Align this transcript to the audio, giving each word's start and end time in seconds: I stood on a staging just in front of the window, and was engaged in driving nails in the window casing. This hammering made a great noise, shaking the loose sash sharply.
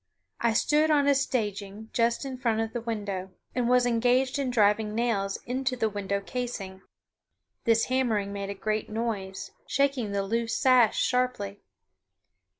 I 0.39 0.53
stood 0.53 0.89
on 0.89 1.07
a 1.07 1.13
staging 1.13 1.91
just 1.93 2.25
in 2.25 2.35
front 2.39 2.59
of 2.59 2.73
the 2.73 2.81
window, 2.81 3.33
and 3.53 3.69
was 3.69 3.85
engaged 3.85 4.39
in 4.39 4.49
driving 4.49 4.95
nails 4.95 5.37
in 5.45 5.63
the 5.63 5.89
window 5.91 6.21
casing. 6.21 6.81
This 7.65 7.83
hammering 7.85 8.33
made 8.33 8.49
a 8.49 8.55
great 8.55 8.89
noise, 8.89 9.51
shaking 9.67 10.11
the 10.11 10.23
loose 10.23 10.57
sash 10.57 10.99
sharply. 10.99 11.59